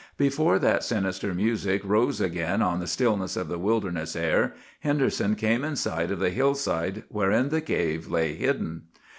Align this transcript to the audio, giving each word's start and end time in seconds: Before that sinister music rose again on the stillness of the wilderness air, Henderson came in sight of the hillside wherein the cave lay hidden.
Before 0.17 0.57
that 0.57 0.83
sinister 0.83 1.31
music 1.31 1.83
rose 1.85 2.19
again 2.19 2.63
on 2.63 2.79
the 2.79 2.87
stillness 2.87 3.37
of 3.37 3.49
the 3.49 3.59
wilderness 3.59 4.15
air, 4.15 4.55
Henderson 4.79 5.35
came 5.35 5.63
in 5.63 5.75
sight 5.75 6.09
of 6.09 6.17
the 6.17 6.31
hillside 6.31 7.03
wherein 7.09 7.49
the 7.49 7.61
cave 7.61 8.07
lay 8.09 8.33
hidden. 8.33 8.85